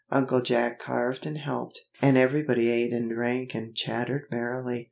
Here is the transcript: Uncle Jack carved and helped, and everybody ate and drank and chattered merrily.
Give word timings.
Uncle 0.09 0.41
Jack 0.41 0.79
carved 0.79 1.27
and 1.27 1.37
helped, 1.37 1.79
and 2.01 2.17
everybody 2.17 2.71
ate 2.71 2.91
and 2.91 3.11
drank 3.11 3.53
and 3.53 3.75
chattered 3.75 4.23
merrily. 4.31 4.79